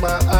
my 0.00 0.08
eyes. 0.08 0.39